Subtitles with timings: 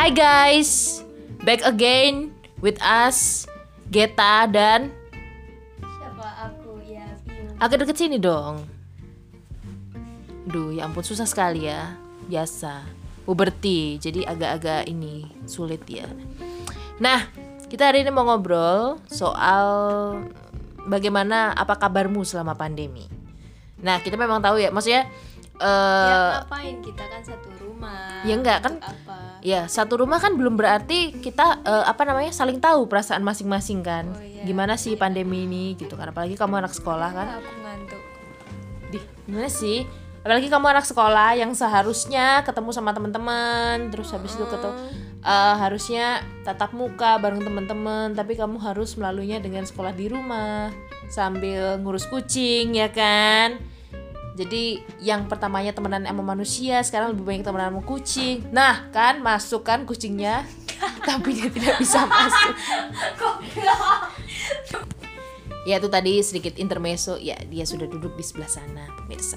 [0.00, 1.04] Hai guys,
[1.44, 2.32] back again
[2.64, 3.44] with us
[3.92, 4.88] Geta dan
[5.76, 7.44] Siapa aku ya Piu.
[7.60, 8.64] agak deket sini dong.
[10.48, 12.00] Duh, ya ampun susah sekali ya.
[12.32, 12.80] Biasa.
[13.28, 16.08] Puberti, jadi agak-agak ini sulit ya.
[16.96, 17.28] Nah,
[17.68, 19.68] kita hari ini mau ngobrol soal
[20.88, 23.04] bagaimana apa kabarmu selama pandemi.
[23.84, 25.04] Nah, kita memang tahu ya, maksudnya
[25.60, 28.24] Ya eh ngapain kita kan satu rumah.
[28.24, 29.09] Ya enggak, kan- Apa?
[29.40, 34.12] Ya, satu rumah kan belum berarti kita eh, apa namanya saling tahu perasaan masing-masing kan.
[34.12, 34.44] Oh, iya.
[34.44, 36.12] Gimana sih pandemi ini gitu kan.
[36.12, 37.28] Apalagi kamu anak sekolah kan.
[37.40, 38.02] Aku ngantuk.
[38.92, 39.88] Di gimana sih?
[40.20, 44.76] Apalagi kamu anak sekolah yang seharusnya ketemu sama teman-teman, terus habis itu ketemu
[45.24, 50.68] eh, harusnya tatap muka bareng teman-teman, tapi kamu harus melaluinya dengan sekolah di rumah
[51.08, 53.56] sambil ngurus kucing ya kan.
[54.38, 58.46] Jadi yang pertamanya temenan sama manusia, sekarang lebih banyak temenan sama kucing.
[58.54, 60.46] Nah, kan masuk kan kucingnya,
[61.08, 62.54] tapi dia tidak bisa masuk.
[65.68, 69.36] Ya itu tadi sedikit intermezzo, ya dia sudah duduk di sebelah sana, pemirsa.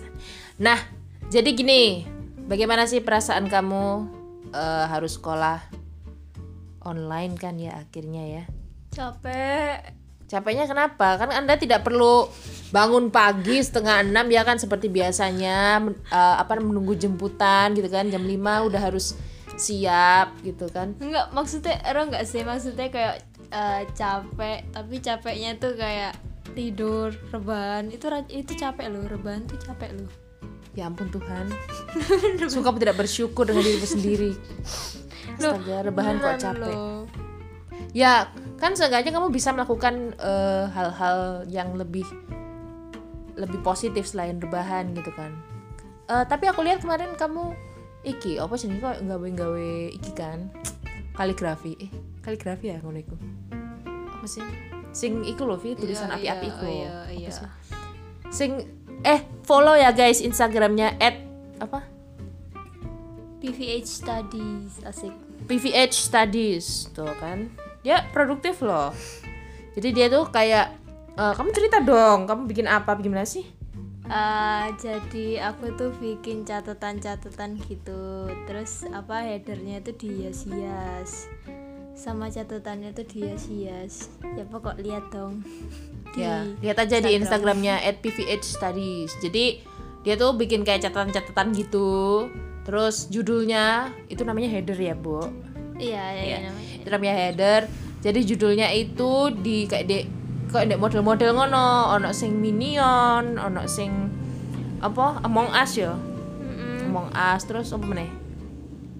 [0.61, 0.80] Nah,
[1.28, 2.05] jadi gini,
[2.47, 4.07] bagaimana sih perasaan kamu
[4.53, 5.59] eh, harus sekolah
[6.85, 8.44] online kan ya akhirnya ya?
[8.94, 10.02] Capek.
[10.27, 11.19] Capeknya kenapa?
[11.19, 12.27] Kan Anda tidak perlu
[12.73, 15.77] bangun pagi setengah enam ya kan seperti biasanya
[16.09, 19.13] eh, apa menunggu jemputan gitu kan jam 5 udah harus
[19.55, 20.97] siap gitu kan.
[20.97, 22.41] Enggak, maksudnya era enggak sih?
[22.41, 23.16] Maksudnya kayak
[23.53, 26.17] eh, capek, tapi capeknya tuh kayak
[26.57, 27.94] tidur, rebahan.
[27.94, 30.09] Itu itu capek loh, rebahan tuh capek loh.
[30.73, 31.53] Ya ampun Tuhan.
[32.49, 34.31] Suka tidak bersyukur dengan dirimu sendiri.
[35.38, 36.73] Astaga, rebahan kok capek.
[36.73, 37.05] loh.
[37.94, 38.33] Ya,
[38.64, 42.08] kan seenggaknya kamu bisa melakukan eh, hal-hal yang lebih
[43.36, 45.36] lebih positif selain rebahan gitu kan.
[46.08, 47.52] Eh, tapi aku lihat kemarin kamu
[48.03, 50.52] iki apa sih kok gawe-gawe iki kan
[51.16, 53.16] kaligrafi eh kaligrafi ya ngono iku
[54.12, 54.44] apa sih
[54.91, 57.31] sing iku loh Vi tulisan Iya, api-api iya, iku iya, Apa iya.
[57.31, 57.47] sih?
[58.28, 58.52] sing
[59.07, 61.16] eh follow ya guys instagramnya at
[61.63, 61.79] apa
[63.40, 65.12] PVH studies asik.
[65.47, 67.52] PVH Studies tuh kan
[67.83, 68.95] dia produktif loh.
[69.75, 70.73] Jadi dia tuh kayak
[71.19, 73.44] eh, kamu cerita dong kamu bikin apa gimana sih?
[74.03, 78.27] Eh, jadi aku tuh bikin catatan-catatan gitu.
[78.47, 81.31] Terus apa headernya itu dihias-hias.
[81.95, 84.11] Sama catatannya tuh dihias-hias.
[84.35, 85.43] Ya pokok lihat dong.
[86.13, 87.81] Ya lihat aja di instagramnya.
[87.81, 89.66] At PVH Studies jadi
[90.05, 92.29] dia tuh bikin kayak catatan-catatan gitu.
[92.69, 95.25] Terus judulnya itu namanya header ya bu?
[95.73, 96.05] Iya.
[96.22, 97.61] iya namanya namanya header.
[98.03, 99.97] Jadi judulnya itu di kayak di
[100.51, 101.95] kayak di model-model ngono.
[101.95, 103.91] Ono sing minion ono sing
[104.83, 105.23] apa?
[105.23, 105.95] Among Us ya?
[105.95, 106.91] Mm-mm.
[106.91, 107.41] Among Us.
[107.47, 108.09] Terus apa meneh?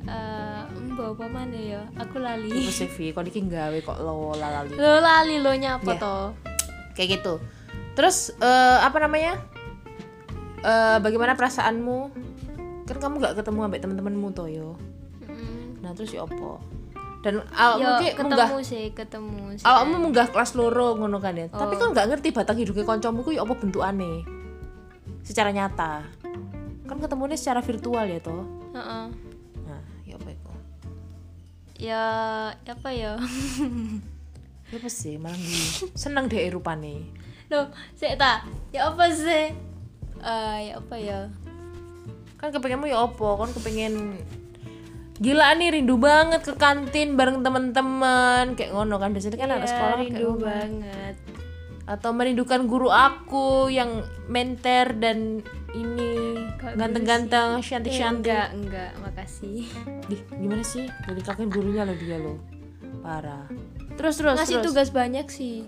[0.04, 0.62] Eh,
[0.94, 1.82] mbak apa mana ya?
[2.00, 2.52] Aku lali.
[2.68, 3.12] Sih Vi?
[3.12, 6.00] Kok iki gawe kok lo lalali lo lali lo nyapa Iya.
[6.00, 6.26] toh?
[6.96, 7.34] Kayak gitu.
[7.96, 9.36] Terus eh, apa namanya?
[10.64, 12.00] Eh bagaimana perasaanmu?
[12.84, 14.76] Kan kamu gak ketemu sampai teman-temanmu toh yo.
[15.24, 15.80] Mm-mm.
[15.80, 16.60] nah terus ya apa
[17.24, 21.48] dan awakmu ki ketemu munggah sih ketemu sih awakmu munggah kelas loro ngono kan ya
[21.48, 21.80] tapi Oh.
[21.80, 24.28] kan nggak ngerti batang hidupnya koncomu ku ya apa bentukane
[25.24, 26.04] secara nyata
[26.84, 28.44] kan ketemunya secara virtual ya toh
[28.76, 29.06] Heeh.
[29.64, 30.52] nah ya apa itu
[31.80, 32.04] ya
[32.60, 33.16] apa ya
[34.72, 35.40] ya apa sih malah
[35.96, 37.08] seneng deh rupane
[37.52, 38.42] Loh, sik ta.
[38.74, 39.54] Ya apa sih?
[40.18, 41.28] Eh, ya apa ya?
[42.40, 44.18] kan kepengenmu ya opo kan kepengen
[45.24, 48.54] gila nih rindu banget ke kantin bareng teman-teman.
[48.54, 50.44] Kayak ngono kan biasanya kan anak Ya, sekolah kayak rindu ngono.
[50.44, 51.16] banget.
[51.84, 59.68] atau merindukan guru aku yang menter dan ini ganteng-ganteng Eh, shanty-shanty enggak, enggak, makasih.
[60.08, 60.88] Dih, gimana sih?
[61.04, 62.40] Jadi kakek gurunya loh dia loh.
[63.00, 63.52] Parah.
[63.94, 64.68] Terus terus Ngasih terus.
[64.70, 65.68] tugas banyak sih.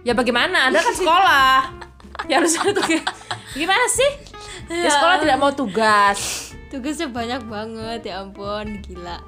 [0.00, 0.68] ya bagaimana?
[0.68, 1.56] Anda kan sekolah.
[2.28, 3.04] Ya harus ada tugas.
[3.52, 4.10] Gimana sih?
[4.68, 9.22] Ya sekolah tidak mau tugas Tugasnya banyak banget, ya ampun, gila.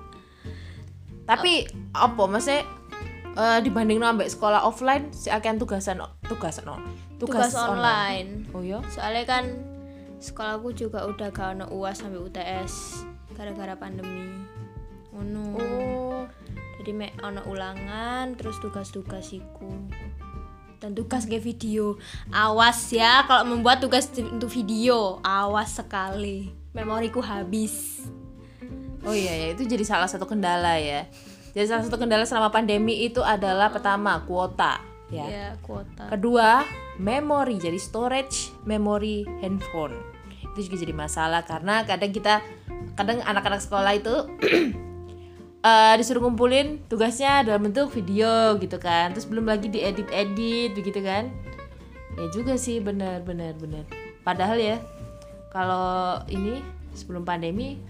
[1.29, 2.65] tapi apa maksudnya
[3.37, 6.81] eh, dibanding ambek sekolah offline si akan tugasan tugasan no,
[7.19, 8.47] Tugas, online.
[8.55, 9.45] oh ya Soalnya kan
[10.23, 13.03] sekolahku juga udah gak ono UAS sampai UTS
[13.35, 14.39] gara-gara pandemi.
[15.11, 15.45] Ngono.
[15.59, 16.23] oh
[16.79, 19.67] Jadi mek ono ulangan terus tugas-tugas iku.
[20.79, 21.99] Dan tugas kayak video.
[22.31, 26.55] Awas ya kalau membuat tugas untuk video, awas sekali.
[26.79, 28.07] Memoriku habis.
[29.03, 31.11] Oh iya ya, itu jadi salah satu kendala ya.
[31.51, 34.79] Jadi salah satu kendala selama pandemi itu adalah pertama kuota
[35.11, 35.27] ya.
[35.27, 36.07] Ya, kuota.
[36.07, 36.63] Kedua,
[37.03, 37.59] memori.
[37.59, 39.99] Jadi storage memori handphone.
[40.55, 42.47] Itu juga jadi masalah karena kadang kita
[42.95, 44.15] kadang anak-anak sekolah itu
[45.69, 51.31] eh, disuruh ngumpulin tugasnya dalam bentuk video gitu kan terus belum lagi diedit-edit begitu kan
[52.19, 53.87] ya juga sih benar benar benar
[54.27, 54.83] padahal ya
[55.49, 56.61] kalau ini
[56.93, 57.81] sebelum pandemi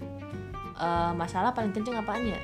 [0.79, 2.39] eh, masalah paling kenceng apaan ya?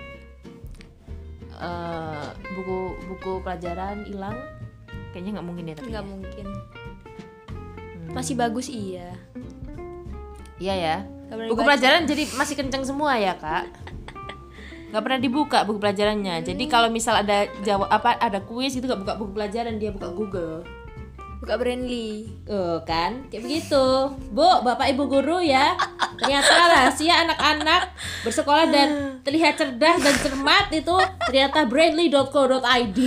[1.56, 2.78] Eh, buku
[3.08, 4.36] buku pelajaran hilang.
[5.16, 6.12] Kayaknya nggak mungkin ya tapi nggak ya.
[6.12, 6.48] mungkin.
[7.96, 8.12] Hmm.
[8.12, 9.16] masih bagus iya.
[10.60, 10.98] Iya ya.
[11.52, 13.72] Buku pelajaran jadi masih kenceng semua ya kak.
[14.92, 16.44] Nggak pernah dibuka buku pelajarannya.
[16.44, 20.12] Jadi kalau misal ada jawab apa ada kuis itu nggak buka buku pelajaran dia buka
[20.12, 20.64] Google
[21.42, 23.86] buka Brandly Tuh kan, kayak begitu.
[24.32, 25.74] Bu, Bapak Ibu guru ya.
[26.16, 27.92] Ternyata rahasia anak-anak
[28.24, 30.96] bersekolah dan terlihat cerdas dan cermat itu
[31.28, 33.00] ternyata brainly.co.id.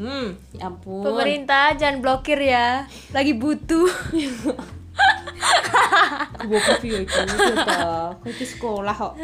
[0.00, 1.02] Hmm, ya ampun.
[1.04, 3.90] pemerintah jangan blokir ya lagi butuh
[6.46, 8.08] Gua video itu gitu toh.
[8.22, 9.14] Kok itu sekolah kok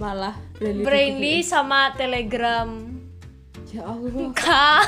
[0.00, 0.34] malah.
[0.58, 2.66] Brandly sama Telegram
[3.70, 4.30] Ya Allah.
[4.34, 4.82] Kak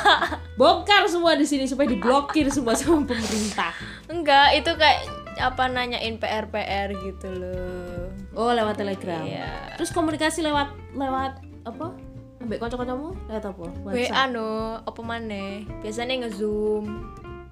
[0.57, 3.77] Bongkar semua di sini supaya diblokir semua sama pemerintah.
[4.07, 5.05] enggak itu kayak
[5.37, 9.21] apa nanyain PR PR gitu loh Oh, lewat Telegram.
[9.23, 9.77] Iya.
[9.77, 11.93] Terus komunikasi lewat lewat apa?
[12.39, 13.65] Ambek kanca-kancamu lewat apa?
[13.83, 14.49] WA no
[14.79, 16.85] apa mana biasanya ngezoom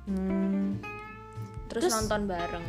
[0.05, 0.77] Hmm.
[1.67, 2.65] terus, Terus- nonton bareng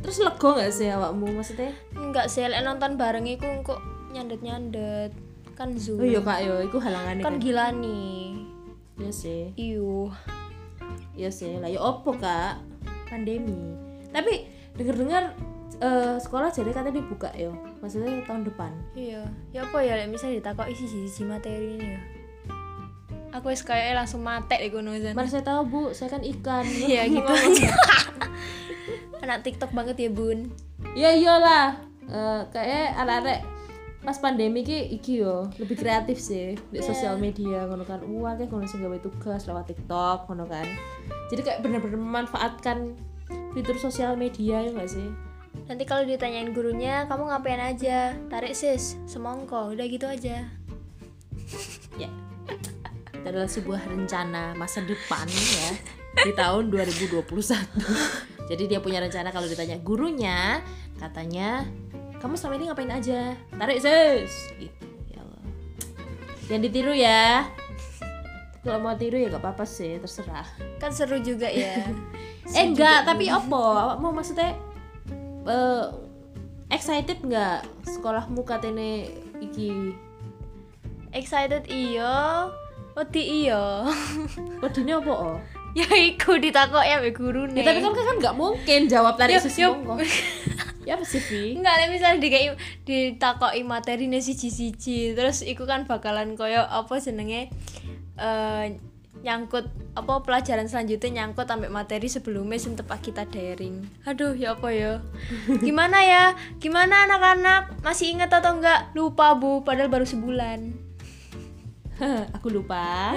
[0.00, 1.70] Terus lego gak sih awakmu maksudnya?
[1.94, 3.78] enggak sih lek nonton bareng iku kok
[4.10, 5.10] nyandet nyandet
[5.52, 7.40] kan zoom Oh iya kak yo, itu halangannya kan kan.
[7.40, 8.23] gila nih
[8.94, 10.10] Iya sih, iyo
[11.18, 11.58] iya sih.
[11.58, 12.62] Lah ya opo kak?
[13.10, 13.74] Pandemi.
[14.14, 14.46] Tapi
[14.78, 15.34] denger-dengar
[15.82, 17.54] eh, sekolah jadi katanya dibuka yo.
[17.82, 18.72] Maksudnya tahun depan.
[18.96, 22.00] iya ya apa ya lek misalnya ditakok isi sisi materi ini ya
[23.34, 25.18] aku wis kayak langsung mate di kono Zan.
[25.18, 26.62] Mana saya tahu bu, saya kan ikan.
[26.86, 27.74] Iya gitu aja
[29.24, 30.52] anak TikTok banget ya bun
[30.92, 31.80] Ya iyalah.
[32.06, 33.40] Eh kayak anak-anak
[34.04, 38.04] pas pandemi ki iki yo lebih kreatif sih di sosial media ngono kan.
[38.04, 40.68] Wah kayak ngono sing gawe tugas lewat TikTok ngono kan.
[41.32, 42.92] Jadi kayak bener-bener memanfaatkan
[43.56, 45.08] fitur sosial media ya gak sih?
[45.64, 48.12] Nanti kalau ditanyain gurunya kamu ngapain aja?
[48.28, 49.72] Tarik sis semongko.
[49.72, 50.44] Udah gitu aja.
[51.94, 52.10] Ya.
[53.14, 55.68] Itu adalah sebuah rencana masa depan ya
[56.22, 57.26] di tahun 2021
[58.50, 60.62] jadi dia punya rencana kalau ditanya gurunya
[61.02, 61.66] katanya
[62.24, 63.36] kamu selama ini ngapain aja?
[63.52, 65.44] Tarik sis gitu ya Allah.
[66.48, 67.44] Jangan ditiru ya.
[68.64, 70.48] Kalau mau tiru ya gak apa-apa sih terserah.
[70.80, 71.84] Kan seru juga ya.
[72.44, 74.52] Eh enggak tapi opo mau maksudnya
[75.48, 75.84] eh,
[76.68, 79.08] excited nggak sekolahmu katene
[79.40, 79.96] iki?
[81.12, 82.52] Excited iyo
[82.96, 83.88] wedi iyo.
[84.64, 85.40] Wedine opo
[85.74, 89.58] ya iku ditakok ya mbek guru Ya tapi kan kan nggak mungkin jawab tarik sus
[89.58, 89.74] yo.
[89.74, 89.98] monggo.
[90.84, 91.56] Ya apa sih?
[91.56, 92.52] Enggak, nek misalnya dikai
[92.84, 97.48] ditakoki materine siji-siji, terus iku kan bakalan koyo apa jenenge
[98.14, 98.66] eh
[99.24, 99.64] nyangkut
[99.96, 103.80] apa pelajaran selanjutnya nyangkut sampai materi sebelumnya sing tepak kita daring.
[104.04, 105.00] Aduh, ya apa ya?
[105.64, 106.24] Gimana ya?
[106.60, 107.80] Gimana anak-anak?
[107.80, 108.92] Masih inget atau enggak?
[108.92, 110.76] Lupa, Bu, padahal baru sebulan.
[112.36, 113.16] Aku lupa.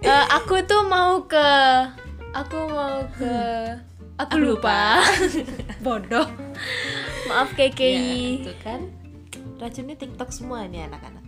[0.00, 1.48] Eh, aku tuh mau ke
[2.32, 3.36] aku mau ke
[4.16, 5.04] aku, Aku lupa.
[5.80, 6.28] Bodoh.
[7.28, 8.44] Maaf Ya, KKI.
[8.44, 8.90] itu kan
[9.60, 11.24] racunnya TikTok semua nih anak-anak.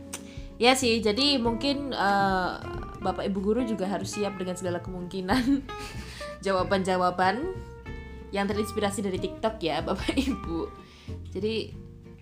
[0.64, 2.52] ya sih, jadi mungkin eh,
[3.00, 5.62] Bapak Ibu guru juga harus siap dengan segala kemungkinan
[6.44, 7.52] jawaban-jawaban
[8.34, 10.68] yang terinspirasi dari TikTok ya, Bapak Ibu.
[11.32, 11.72] Jadi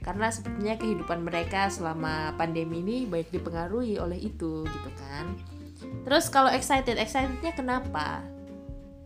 [0.05, 5.33] karena sepertinya kehidupan mereka selama pandemi ini baik dipengaruhi oleh itu gitu kan.
[6.05, 8.21] Terus kalau excited, excitednya kenapa?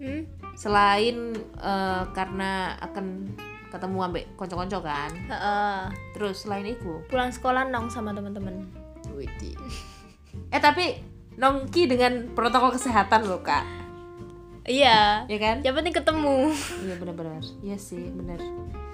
[0.02, 0.26] Hmm?
[0.58, 3.30] Selain eh, karena akan
[3.70, 5.12] ketemu ambek konco-konco kan.
[5.14, 5.78] Heeh.
[6.12, 8.66] Terus selain itu, pulang sekolah nong sama teman-teman.
[10.48, 10.98] Eh tapi
[11.34, 13.62] nongki dengan protokol kesehatan loh kak,
[14.66, 15.62] iya ya kan?
[15.62, 16.50] yang penting ketemu
[16.82, 18.42] Iya benar-benar, iya sih benar.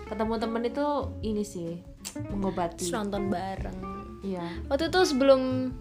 [0.04, 0.86] Ketemu temen itu
[1.20, 1.80] ini sih
[2.28, 2.84] mengobati.
[2.84, 3.78] terus nonton bareng
[4.20, 4.44] Iya.
[4.68, 5.72] waktu itu sebelum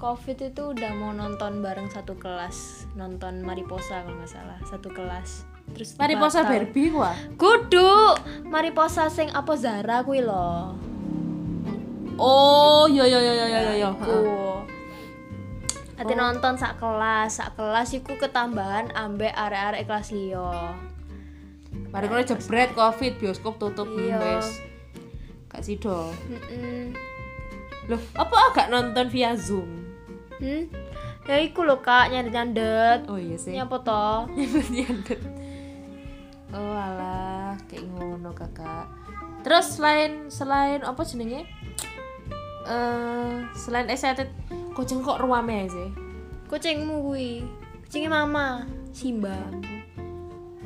[0.00, 5.44] covid itu udah mau nonton bareng satu kelas nonton Mariposa kalau nggak salah satu kelas
[5.76, 6.50] terus Mariposa batal.
[6.56, 7.12] Barbie wah.
[7.36, 7.92] kudu
[8.48, 10.72] Mariposa sing apa Zara kuwi loh
[12.20, 13.90] Oh, yo yo yo yo yo yo.
[15.96, 20.76] Ati nonton sak kelas, sak kelas iku ketambahan ambek arek-arek kelas liya.
[21.88, 24.20] Mari ngono jebret Covid, bioskop tutup Iya.
[24.20, 24.60] wes.
[25.48, 26.12] Kak Sido.
[26.28, 26.92] Heeh.
[27.88, 29.79] Loh, apa agak nonton via Zoom?
[30.40, 30.64] Hmm?
[31.28, 33.06] Ya iku lho Kak, nyandet-nyandet.
[33.06, 33.54] Oh iya sih.
[33.54, 34.26] Nyapa to?
[34.74, 35.20] Nyandet.
[36.50, 38.88] Oh alah, kayak ngono kakak.
[39.46, 41.46] Terus selain selain apa jenenge?
[42.70, 44.28] eh selain excited
[44.76, 45.90] kucing kok ruame sih
[46.46, 47.42] kucingmu kuwi
[47.86, 48.62] kucingnya mama
[48.94, 49.34] Simba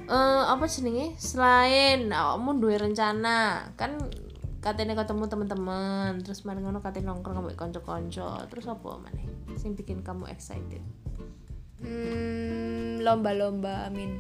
[0.05, 3.97] eh apa jenenge selain awakmu duwe rencana kan
[4.65, 9.29] katanya ketemu teman-teman terus mari ngono katanya nongkrong ambek kanca-kanca terus apa maneh
[9.61, 10.81] sing bikin kamu excited?
[11.85, 14.17] Hmm, lomba-lomba amin.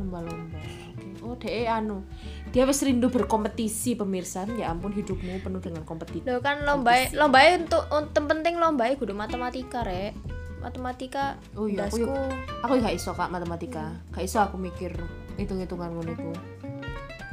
[0.00, 0.56] Lomba-lomba
[0.96, 1.08] Oke.
[1.20, 2.02] oh deh anu
[2.50, 4.48] dia wis rindu berkompetisi pemirsa.
[4.56, 6.24] Ya ampun hidupmu penuh dengan kompetisi.
[6.24, 10.16] Loh kan lomba lomba untuk untuk penting lomba kudu matematika rek.
[10.62, 12.14] Matematika Oh iya, aku dasku.
[12.62, 13.98] Aku gak iso kak matematika.
[14.14, 14.94] Gak iso aku mikir
[15.36, 16.12] hitung-hitungan ngono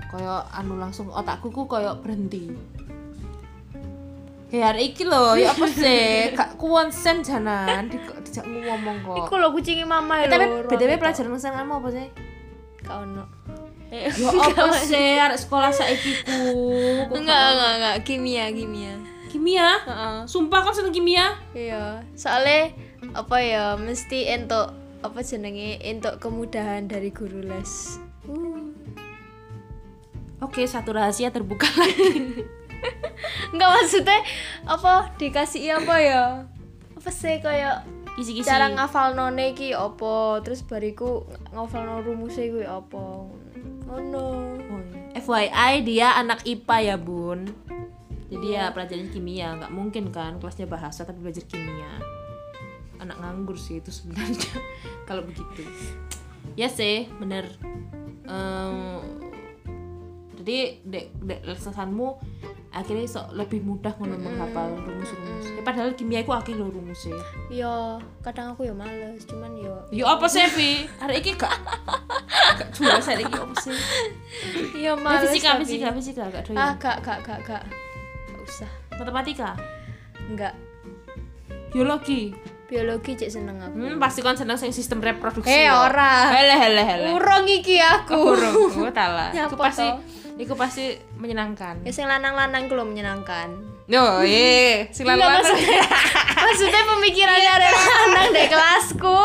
[0.09, 2.51] kayak anu langsung otakku ku kayak berhenti
[4.49, 6.25] Ya hari iki lho, ya apa sih?
[6.37, 9.29] Gak konsen janan, di, dijak ngomong kok.
[9.29, 10.25] Iku lho kucingnya mama lho.
[10.25, 12.07] tapi BTW pelajaran kamu apa sih?
[12.81, 13.29] Gak ono.
[13.93, 16.41] Ya apa sih arek sekolah saiki ku?
[17.13, 18.93] Enggak, enggak, enggak, kimia, kimia.
[19.29, 19.69] Kimia?
[19.85, 20.17] Heeh.
[20.25, 21.37] Sumpah kok seneng kimia?
[21.53, 22.73] Iya, soalnya
[23.13, 24.73] apa ya mesti entuk
[25.05, 28.01] apa jenenge entuk kemudahan dari guru les.
[30.39, 32.43] Oke, satu rahasia terbuka lagi.
[33.51, 34.19] Enggak maksudnya
[34.63, 36.24] apa dikasih apa ya?
[36.96, 37.84] Apa sih kayak
[38.15, 38.48] Kisi-kisi.
[38.48, 40.39] cara ngafal none ki apa?
[40.43, 43.03] Terus bariku ngafal no rumusnya kuwi apa?
[43.89, 44.27] Ngono.
[44.55, 45.19] Oh, iya.
[45.19, 47.51] FYI dia anak IPA ya bun.
[48.29, 49.58] Jadi ya pelajaran kimia.
[49.60, 52.00] Nggak mungkin kan kelasnya bahasa tapi belajar kimia.
[53.00, 54.55] Anak nganggur sih itu sebenarnya
[55.08, 55.67] kalau begitu.
[56.55, 57.50] Ya sih bener.
[58.29, 59.01] Em,
[60.50, 62.18] Jadi dek dek lesanmu
[62.74, 67.18] akhirnya sok lebih mudah ngono menghafal rumus-rumus ya, padahal kimia itu akeh lho rumusnya
[67.53, 70.89] ya kadang aku ya males cuman ya Yo apa sih Vi?
[70.98, 71.53] Hari ini gak
[72.58, 73.77] gak jual saya ini apa sih?
[74.74, 75.70] ya Ya, males fisika, tapi.
[75.70, 76.58] fisika, fisika gak doyan.
[76.58, 77.63] ah gak gak gak gak
[78.29, 79.53] gak usah Matematika,
[80.34, 80.53] enggak
[81.70, 82.34] biologi.
[82.69, 85.49] Biologi cek seneng aku Hmm, pasti kan seneng sing sistem reproduksi.
[85.49, 85.73] eh yo.
[85.81, 87.07] ora Hele hele hele.
[87.11, 89.33] urung iki aku Kurang, gue tala.
[89.33, 89.88] Iku pasti,
[90.38, 91.81] iku pasti menyenangkan.
[91.81, 93.49] ya sing lanang-lanang ku lho menyenangkan
[93.85, 95.17] Yo, ye, silakan.
[95.17, 95.81] Enggak, maksudnya,
[96.45, 99.21] maksudnya pemikirannya ada lanang kelasku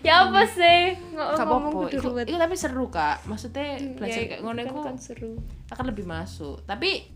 [0.00, 3.24] ya apa sih Nggak apa-apa, kudu iku, tapi seru kak.
[3.24, 5.36] Maksudnya belajar Ya, kayak ngono kan- iku kan seru
[5.68, 6.64] akan lebih masuk.
[6.64, 7.12] Tapi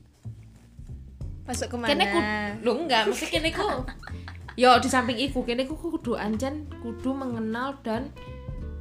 [1.42, 2.18] masuk ke mana kene ku,
[2.60, 3.64] lo enggak, maksudnya kene ku
[4.58, 8.10] Yo di samping iku kene ku kudu anjan kudu mengenal dan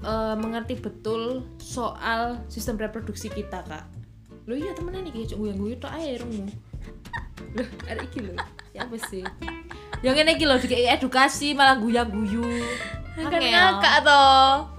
[0.01, 3.85] eh, mengerti betul soal sistem reproduksi kita kak.
[4.49, 6.49] Lo iya temenan iki cuk guyang guyu tok ae irungmu.
[7.53, 8.33] Loh, ada iki lho.
[8.73, 9.21] Ya apa sih?
[10.01, 12.41] Yang ngene iki dikei edukasi malah guyang guyu.
[13.17, 14.69] kan ngakak toh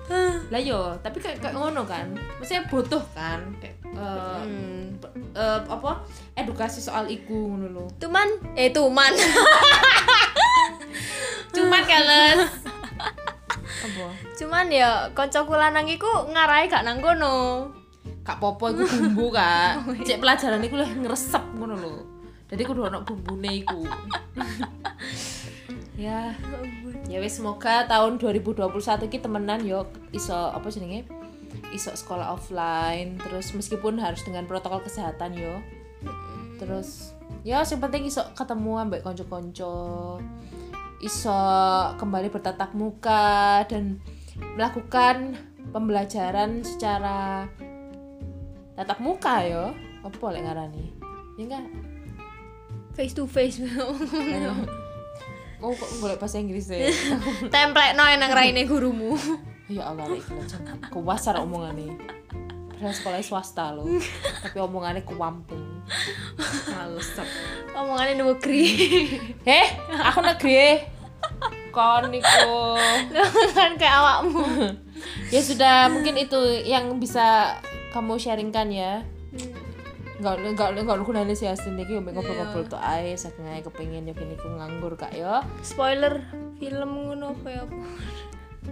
[0.49, 2.11] Lah yo, tapi kayak kayak ngono kan.
[2.43, 4.99] Maksudnya butuh kan kayak eh, Hmm.
[5.31, 6.03] eh, apa
[6.35, 7.85] edukasi soal iku ngono lho.
[8.03, 8.27] Tuman,
[8.59, 9.15] eh tuman.
[11.55, 12.41] Cuman kales.
[14.39, 17.69] Cuman ya kancaku lanang iku ngarahi gak nang kono.
[18.23, 19.89] Kak Popo iku bumbu kak.
[20.07, 21.95] Cek pelajaran iku lah ngeresep ngono lho.
[22.49, 23.89] Jadi kudu ono bumbune iku.
[26.05, 26.37] ya,
[27.09, 28.69] ya wis semoga tahun 2021
[29.09, 31.09] iki temenan yo iso apa jenenge?
[31.73, 35.61] Iso sekolah offline terus meskipun harus dengan protokol kesehatan yo.
[36.61, 40.21] Terus ya yang penting iso ketemu ambek konco-konco.
[40.99, 41.31] Iso
[41.95, 44.03] kembali bertatap muka dan
[44.59, 45.39] melakukan
[45.71, 47.47] pembelajaran secara
[48.75, 49.71] tatap muka yo.
[50.03, 50.91] Apa lek ngarani?
[51.39, 51.65] Ya enggak?
[52.99, 53.63] Face to face.
[55.63, 56.91] oh kok golek bahasa Inggris deh
[57.47, 59.15] Template no nang raine gurumu.
[59.71, 60.19] ya Allah
[60.51, 61.95] jangan kewasar omongane.
[62.75, 63.87] Padahal sekolah swasta loh
[64.39, 65.83] tapi omongannya kewampung
[66.71, 67.11] males
[67.79, 68.65] Omongannya negeri.
[69.47, 69.67] eh
[70.03, 70.99] aku negeri
[71.79, 72.75] kon iku
[73.55, 74.43] kan kayak awakmu.
[75.35, 77.59] ya sudah mungkin itu yang bisa
[77.95, 79.07] kamu sharingkan ya.
[80.19, 84.15] Nggak nggak nggak gunanya sih asli nih kayak ngobrol-ngobrol tuh ae saking ae kepengen ya
[84.19, 86.27] kini ku nganggur kak ya Spoiler
[86.59, 87.77] film ngono apa ya apa.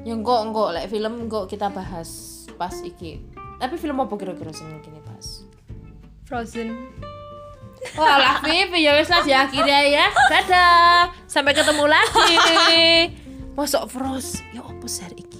[0.02, 3.22] yang kok kok lek film kok kita bahas pas iki.
[3.56, 5.46] Tapi film apa kira-kira sing kini bahas
[6.26, 6.74] Frozen.
[7.94, 10.10] Wah, lah Viv, ya wis lah diakhiri ya.
[10.32, 11.14] Dadah.
[11.30, 12.34] Sampai ketemu lagi.
[13.58, 14.42] Masuk Frost.
[14.50, 15.35] Ya apa sih iki?